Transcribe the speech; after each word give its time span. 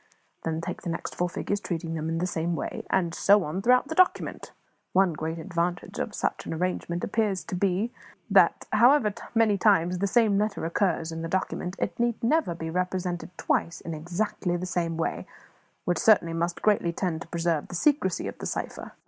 Then 0.43 0.61
take 0.61 0.81
the 0.81 0.89
next 0.89 1.13
four 1.13 1.29
figures, 1.29 1.59
treating 1.59 1.93
them 1.93 2.09
in 2.09 2.17
the 2.17 2.25
same 2.25 2.55
way, 2.55 2.87
and 2.89 3.13
so 3.13 3.43
on 3.43 3.61
throughout 3.61 3.87
the 3.87 3.93
document. 3.93 4.51
One 4.93 5.13
great 5.13 5.37
advantage 5.37 5.99
of 5.99 6.15
such 6.15 6.47
an 6.47 6.55
arrangement 6.55 7.03
appears 7.03 7.43
to 7.43 7.53
me 7.53 7.59
to 7.59 7.59
be 7.59 7.93
that, 8.31 8.65
however 8.73 9.13
many 9.35 9.59
times 9.59 9.99
the 9.99 10.07
same 10.07 10.39
letter 10.39 10.65
occurs 10.65 11.11
in 11.11 11.23
a 11.23 11.27
document, 11.29 11.75
it 11.77 11.99
need 11.99 12.23
never 12.23 12.55
be 12.55 12.71
represented 12.71 13.29
twice 13.37 13.79
in 13.79 13.93
exactly 13.93 14.57
the 14.57 14.65
same 14.65 14.97
way, 14.97 15.27
which 15.85 15.99
certainly 15.99 16.33
must 16.33 16.63
greatly 16.63 16.91
tend 16.91 17.21
to 17.21 17.27
preserve 17.27 17.67
the 17.67 17.75
secrecy 17.75 18.27
of 18.27 18.39
the 18.39 18.47
cipher. 18.47 18.93